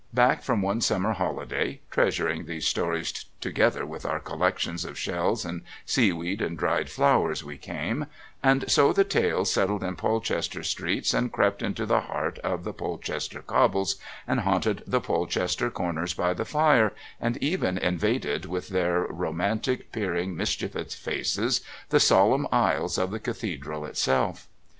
Back 0.15 0.41
from 0.41 0.63
one 0.63 0.81
summer 0.81 1.13
holiday, 1.13 1.79
treasuring 1.91 2.47
these 2.47 2.65
stories 2.67 3.25
together 3.39 3.85
with 3.85 4.03
our 4.03 4.19
collections 4.19 4.83
of 4.83 4.97
shells 4.97 5.45
and 5.45 5.61
seaweed 5.85 6.41
and 6.41 6.57
dried 6.57 6.89
flowers, 6.89 7.43
we 7.43 7.55
came, 7.55 8.07
and 8.41 8.65
so 8.67 8.93
the 8.93 9.03
tales 9.03 9.51
settled 9.53 9.83
in 9.83 9.95
Polchester 9.95 10.63
streets 10.63 11.13
and 11.13 11.31
crept 11.31 11.61
into 11.61 11.85
the 11.85 12.01
heart 12.01 12.39
of 12.39 12.63
the 12.63 12.73
Polchester 12.73 13.43
cobbles 13.43 13.97
and 14.25 14.39
haunted 14.39 14.81
the 14.87 15.01
Polchester 15.01 15.69
corners 15.69 16.15
by 16.15 16.33
the 16.33 16.45
fire, 16.45 16.93
and 17.19 17.37
even 17.37 17.77
invaded 17.77 18.45
with 18.45 18.69
their 18.69 19.01
romantic, 19.03 19.91
peering, 19.91 20.35
mischievous 20.35 20.95
faces 20.95 21.61
the 21.89 21.99
solemn 21.99 22.47
aisles 22.51 22.97
of 22.97 23.11
the 23.11 23.19
Cathedral 23.19 23.85
itself. 23.85 24.47